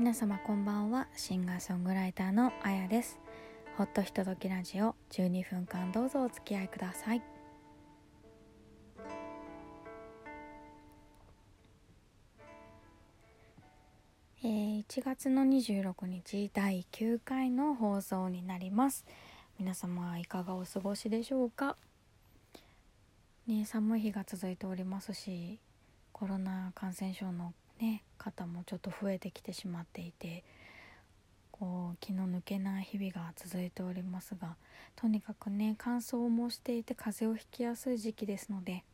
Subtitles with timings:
[0.00, 1.08] 皆様こんばんは。
[1.14, 3.20] シンガーソングライターのあやです。
[3.76, 7.22] ほっとひとときラジオ12分間どうぞお付き合いください。
[14.42, 19.04] えー、1月の26日第9回の放送になります。
[19.58, 21.76] 皆様いかがお過ごしでしょうか？
[23.46, 25.58] ね寒い日が続いておりますし
[26.12, 30.44] コロナ感染症のね方もちょっと増えてきてしまっていて
[31.52, 34.56] こう気の抜けない日々が続いておりますが
[34.96, 38.84] とにかくね乾燥もしていて風邪をひきやすい時期ですので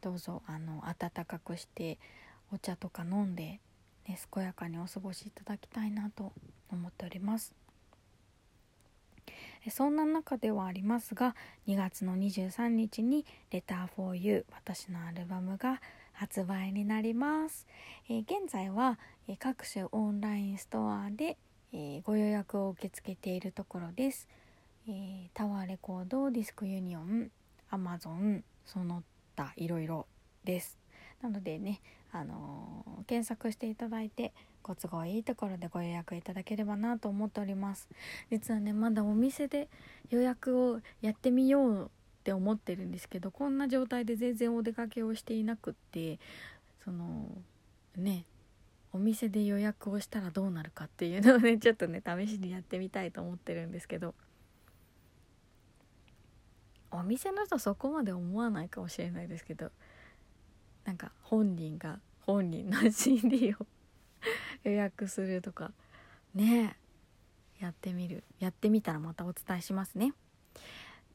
[0.00, 1.98] どうぞあの暖かくして
[2.52, 3.60] お茶とか飲んで、
[4.06, 6.32] ね、健やかにお過ごしいただきたいなと
[6.70, 7.52] 思っております。
[9.70, 11.36] そんな中ではありますが
[11.68, 15.80] 2月の23日に「Letter for You」私のアルバムが
[16.22, 17.66] 発売になります、
[18.08, 21.36] えー、現在は、えー、各種オンラインストアで、
[21.72, 24.28] えー、ご予約を受け付けているところです、
[24.88, 27.32] えタワーレコードディスクユニオン
[27.70, 29.02] アマゾンその
[29.34, 30.06] 他いろいろ
[30.44, 30.78] です。
[31.22, 31.80] なのでね、
[32.12, 37.88] あの検索していただいてご都合いいところでご予約いただければなと思っております。
[38.30, 39.68] 実はねまだお店で
[40.10, 41.90] 予約をやってみよう
[42.22, 46.20] って思ってるんですけどこんな状態で全然お出かけをしていなくって
[46.84, 47.26] その
[47.96, 48.24] ね
[48.92, 54.14] お店で予約をしたらどうなるかっていうのをね ちょっとね試しにやってみたいと思ってるんですけど
[56.92, 59.72] お店の人そこまで思わないかもしれないですけど
[60.84, 63.66] なんか本人が本人の CD を
[64.62, 65.72] 予約するとか
[66.34, 66.76] ね
[67.58, 70.12] やってみるやってみたらまたお伝えしますね。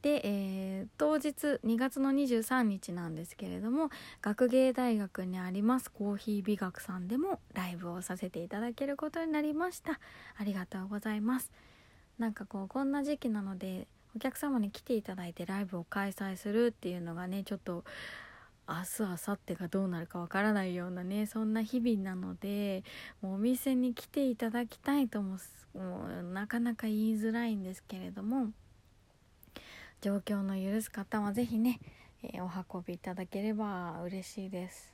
[0.02, 3.90] で、えー、当日2月の23日なんですけれども
[4.22, 10.00] 学芸大学にありますコーヒー美学さんでもライブをさせていただけることになりました。
[10.38, 11.52] ありがとうございます。
[12.20, 17.84] なんかこうこんな時期なのでお客様に来ていただいてライブを開催するっていうのがねちょっと
[18.68, 22.84] 明日明後日がどうなるかわからないようなねそんな日々なので
[23.22, 25.38] もうお店に来ていただきたいとも
[25.74, 28.48] もうなかなか言いづらいんですけれども
[30.02, 31.80] 状況の許す方は是非ね、
[32.24, 34.94] えー、お運びいただければ嬉しいです、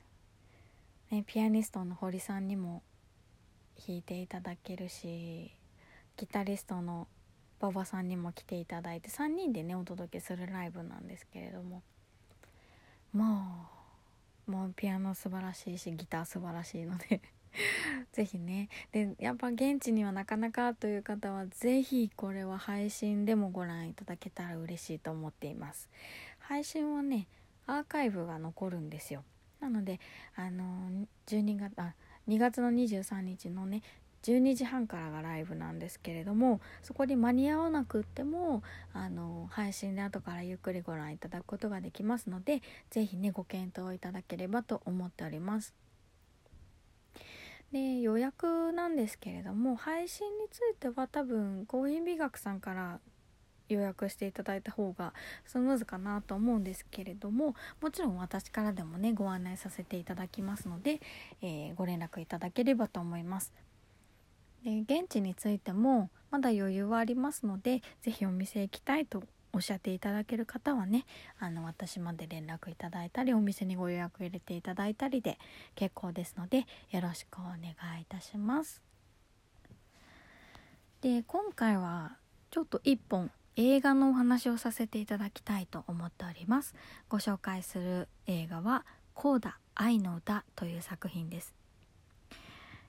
[1.10, 2.82] ね、ピアニストの堀さんにも
[3.86, 5.52] 弾いていただけるし
[6.16, 7.08] ギタリストの
[7.60, 11.82] 馬場さんにも来ていただいて3人でねお届けするライブなんですけれども。
[13.12, 13.68] も
[14.48, 17.22] うもうピアノ素晴らしいしギター素晴らしいので
[18.12, 18.68] 是非ね。
[18.92, 25.88] でやっぱ現地にはなかなかという方は是非これは配信でもご覧いただけたら嬉しいと思っています。
[26.38, 27.26] 配信はね
[27.66, 29.24] アーカイブが残るんですよ。
[29.60, 30.00] なので
[30.36, 31.94] あの12月あ
[32.28, 33.82] 2月の23日のね
[34.24, 38.62] 12時半からがライブなんですけれどもそこに間に合わなくっても
[38.94, 45.83] あの配信で後からゆっくりご覧いただくことができますので是非ねご検討いただければと思っております。
[47.74, 53.00] で予約なんですけれども配信については多分コーヒー美学さんから
[53.68, 55.12] 予約していただいた方が
[55.44, 61.00] スムーズかなと思うんですけれどももちろん私からでもねご案内させていただきますので、
[61.42, 63.52] えー、ご連絡いただければと思います。
[64.64, 71.06] で現地についてもまだ余裕はありますので是非お店行きたいとおっしゃっていただける方はね
[71.38, 75.38] あの私まで連絡いただいたりお店にご予約入れていただいたりで
[75.76, 77.58] 結構ですのでよろしくお願
[77.98, 78.82] いいたします。
[81.00, 82.16] で今回は
[82.50, 86.74] ちょっと一本映画のお話をさせていただきたいと思っております。
[87.08, 91.54] ご紹介する映画は「コーダ愛の歌」という作品です。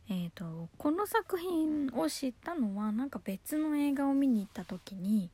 [0.07, 5.31] えーと、この作品を知ったのはなんか別の映画を見に行った時に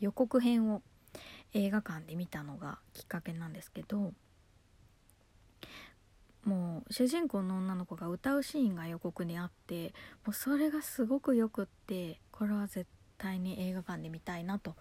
[0.00, 0.82] 予告編を
[1.54, 4.12] 映画館で見たのがきっかけなんですけど
[6.44, 9.92] もう主人公の女の子が歌うシーンが予告にあって
[10.24, 12.86] もうそれがすごくよくってこれは絶
[13.18, 14.74] 対に映画館で見たいなと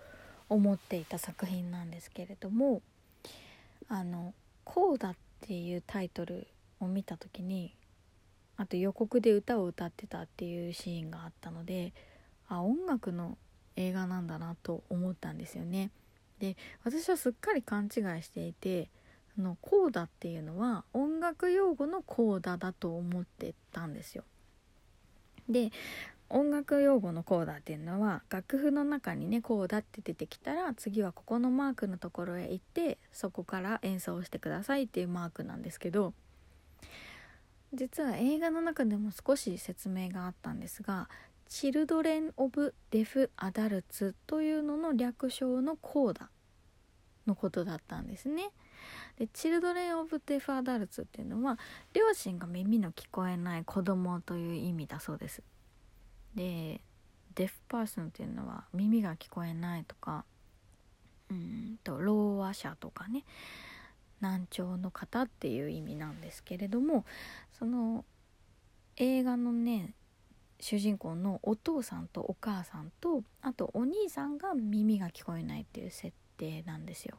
[0.50, 2.82] 思っていた作品なんですけれども
[3.90, 4.34] あの
[4.64, 6.48] 「こうだ」っていうタイトル
[6.80, 7.76] を見た時に
[8.56, 11.94] あと予告で歌を歌ってたっていうシーンがあったので
[12.48, 13.38] あ音楽の
[13.78, 15.92] 映画なんだなと思ったんですよね。
[16.40, 17.92] で私はすっかり勘違い
[18.22, 18.90] していて
[19.36, 24.24] そのコーダっていうのは音楽用語のコーダだと思ってたんですよ。
[25.50, 25.72] で
[26.30, 36.14] 音楽用語のコーダっていうのは楽譜の中にねコーダって出てきたら次はここのマークのところへ行ってそこから演奏してくださいっていうマークなんですけど
[37.74, 41.10] 実は映画の中でも少し説明があったんですが
[41.50, 46.30] 「チルドレン・オブ・デフ・アダルツ」というのの略称のコーダ
[47.26, 48.52] のことだったんですね。
[49.18, 51.58] でチルドレン・オブ・デフ・アダルツっていうのは
[51.94, 55.44] 両親が耳の聞こえない子供という意味だそうです。
[56.36, 56.82] で
[57.36, 60.26] デフパーソンっていうのは耳が聞こえないとか
[61.30, 63.26] うんとろう話者とかね
[64.20, 67.06] 難聴の方っていう意味なんですけれども
[67.60, 68.06] その
[68.96, 69.94] 映画のね
[70.60, 77.18] 主人公のお父さんとお母さんとあとお兄さんが耳が聞こえないっていう設定なんですよ。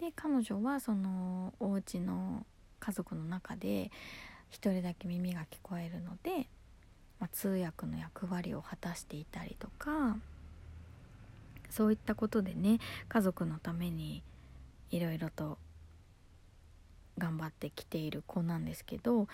[0.00, 2.46] で彼女はそのお家の
[2.80, 3.90] 家族の中で
[4.48, 6.48] 一人だけ耳が聞こえるので、
[7.20, 10.16] まあ、通訳の役割を果たしていたりとか
[11.68, 12.78] そういったことでね
[13.08, 14.22] 家族のために
[14.90, 15.58] いろいろと
[17.18, 19.28] 頑張ってきている子なんですけど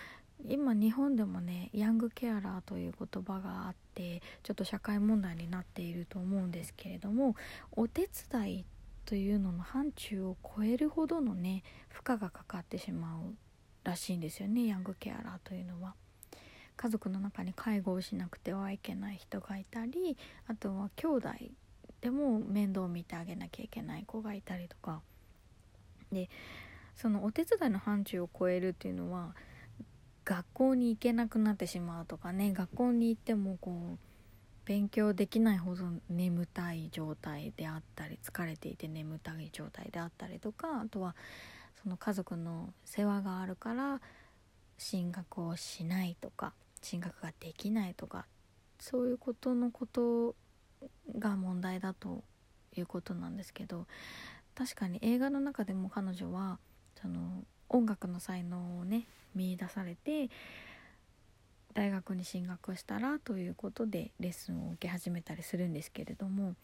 [0.45, 7.35] 今日本でもねヤングケアラーという言葉があってちょっと社会問題になっていると思うんですけれども
[7.71, 8.65] お手伝い
[9.05, 13.35] というのの範疇を超えるほどのね負荷がかかってしまう
[13.83, 15.95] らしいんですよねヤングケアラーというのは。
[16.77, 21.29] 家族の中に介護をしなくてはいけない人がいたりあとは兄弟
[22.01, 25.01] でも面倒を見てあげなきゃいけない子がいたりとか
[26.11, 26.29] で
[26.95, 29.35] そのお手伝いの範疇を超えるっていうのは
[30.27, 33.97] 学校に行けなくなってしまうとかね学校に行ってもこう
[34.65, 41.15] 勉強できないほど眠たい状態であったり疲れていて眠たい状態であったりとかあとは
[41.81, 44.01] その家族の世話があるから
[44.77, 46.51] 進学をしないとか
[46.81, 48.25] 進学ができないとか
[48.79, 50.35] そういうことのこと
[51.17, 52.21] が問題だと
[52.75, 53.87] いうことなんですけど
[54.55, 56.59] 確かに映画の中でも彼女は
[57.01, 60.29] その音楽の才能をね見いだされて
[61.73, 66.55] 大学に進学したらということでレッスンを受け始めたりするんですけれども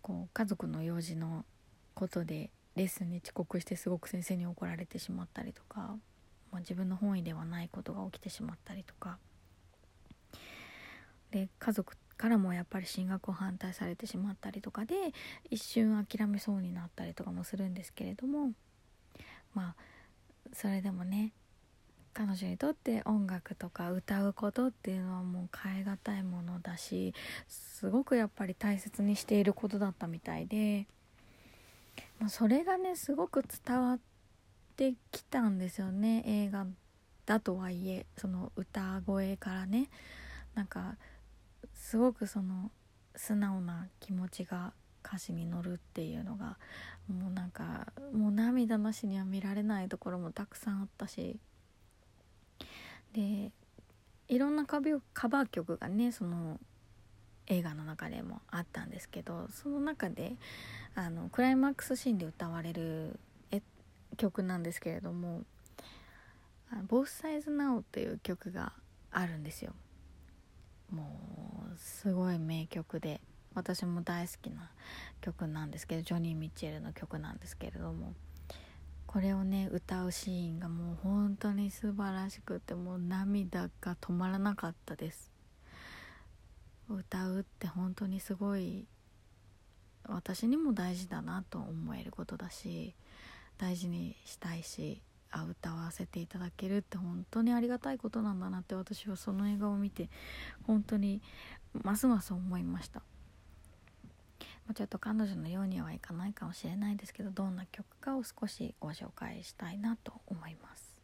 [0.00, 1.44] こう家族の用事の
[1.94, 5.96] ことでレッスンに遅刻してすごく先生に怒られてしまったりとか、
[6.50, 9.18] まあ、自分の本意ではないことが起きてしまったりとか。
[11.30, 14.94] で家族からもやっぱり進学を反対されてしまったりとかで
[15.50, 18.52] 一瞬諦めそうになったりとかもするんですけれども
[19.54, 19.74] まあ
[20.54, 21.32] それでもね
[22.18, 27.14] 彼女にとって音楽とか歌うことっていうのはもう変え難いものだし
[27.46, 30.88] すごくやっぱり大切にしていることだったみたいで、
[32.18, 33.98] まあ、それがねすごく伝わっ
[34.76, 36.66] てきたんですよね映画
[37.24, 39.88] だとはいえその歌声からね。
[40.56, 40.96] なんか
[41.72, 42.72] すごくその
[43.14, 44.72] 素直な気持ちが
[45.06, 46.56] 歌詞に乗るっていうのが
[47.06, 51.38] もうなんかもう涙なしには見られないところもたくさんあったし
[53.12, 53.50] で
[54.28, 56.60] いろんなカバー曲がねその
[57.46, 60.34] 映画の中でもあったんですけどその中で
[60.94, 63.18] あのクライマックスシーンで歌われる
[64.16, 65.44] 曲なんですけれども
[66.88, 68.72] 「ボスサイズナウっていう曲が
[69.10, 69.74] あるんですよ。
[70.90, 73.20] もうすごい名曲で
[73.54, 74.70] 私も大好きな
[75.20, 78.14] 曲なんですけどジョニー・ミッチェルの曲なんですけれども
[79.18, 85.32] これをね歌うシーンがもう本当に素晴らしくてもう涙が止まらなかったです。
[86.88, 88.86] 歌うって本当にすごい
[90.04, 92.94] 私にも大事だなと思えることだし
[93.58, 100.10] 大事にしたいしあ歌わせていただけるって本当にありがたいことなんだなって私はその映画を見て
[100.62, 101.22] 本当に
[101.82, 103.02] ますます思いました。
[104.74, 110.98] ちょっと彼女のようにはいかないかもしれないですけどどんな曲かを少しご紹介したいなと思います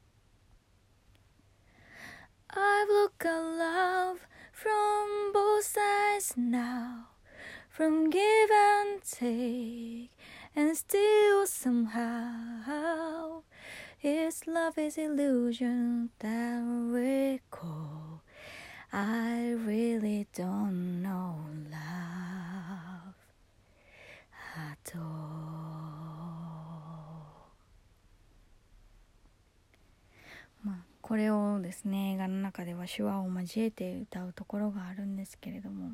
[2.50, 4.18] I've looked at love
[4.52, 7.08] from both sides now
[7.68, 10.10] From give and take
[10.54, 13.42] And still somehow
[14.00, 18.22] It's love is illusion that we call
[18.92, 23.14] I really don't know love
[24.56, 25.00] at all
[30.62, 32.12] まあこれをですね。
[32.12, 35.92] 映画の中では手話を交えて歌うところがあるんですけれども。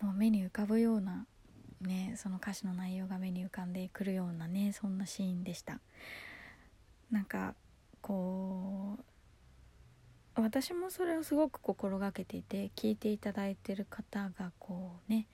[0.00, 1.26] もう目に浮かぶような
[1.80, 5.80] ねその歌詞の内容が目に浮かんでくるようなねそんなシーンでした。
[7.10, 7.56] なんか
[8.00, 8.96] こ
[10.36, 15.26] う私もそれをすごく心がけていて聞いていただいてる方がこうね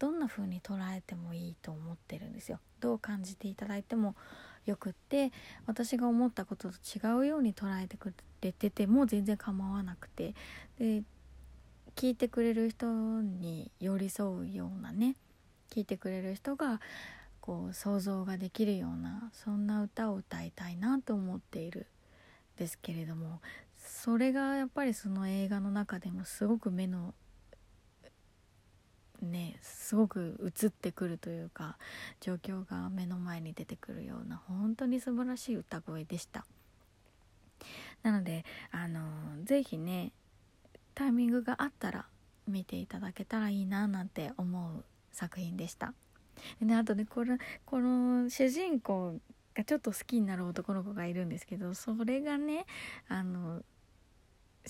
[0.00, 2.58] どんな風に捉えてもいいと思ってるんですよ。
[2.80, 4.16] どう感じていただいても
[4.66, 5.32] よくって
[5.66, 10.34] 私が思ったことと違うように捉えてくれてても全然構わなくて。
[10.78, 11.02] で
[11.96, 15.16] 聞いてくれる人に寄り添うようなね
[15.70, 16.80] 聞いてくれる人が
[17.40, 21.86] こう想像ができるようなそんな歌を歌いたいなと思っている。
[22.60, 23.40] ですけれども
[23.78, 27.14] それがやっぱりその映画の中でもすごく目の
[29.22, 31.76] ねすごく映ってくるというか
[32.20, 36.44] 状況が目の前に出てくるような本当に素晴らしい歌声でした。
[38.02, 39.00] なのであの
[39.44, 40.12] 是非ね
[40.94, 42.06] タイミングがあったら
[42.48, 45.92] 見ていただけたらいいななんて思う作品でした。
[46.62, 47.36] であとねこれ
[47.66, 49.18] この主人公
[49.54, 52.64] がちょっと好きになる男の子がいるんですけどそれがね
[53.08, 53.62] あの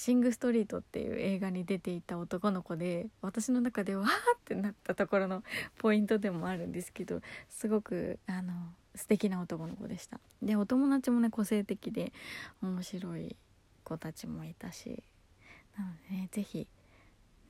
[0.00, 4.10] シング・ストリートっていう映画に出ていた男の子で私の中でわーっ
[4.46, 5.44] てなったところの
[5.76, 10.18] ポイントでもあるんですけどすごくあの素敵な男の子でした。
[10.40, 12.14] でお友達もね個性的で
[12.62, 13.36] 面白い
[13.84, 15.02] 子たちもいたし
[15.76, 16.66] なのでね是非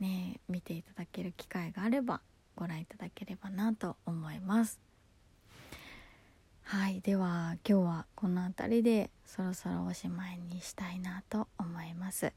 [0.00, 2.20] ね見ていただける機会があれば
[2.56, 4.80] ご覧いただければなと思います。
[6.64, 12.32] はいでは今日はこの辺りでそろそろおしまいにしたいなと思います。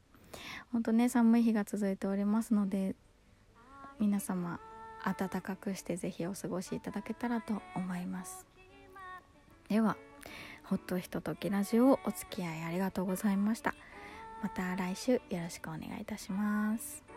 [0.72, 2.94] ほんとね寒い日が続いておりますので
[3.98, 4.60] 皆様
[5.04, 8.46] 暖かくして是非お過ごしいただけたらと思います。
[9.68, 9.96] では
[10.64, 13.74] ほっとひとときラジオお付き合いありがとうございました。
[14.42, 17.13] また来週よろしくお願いいたします。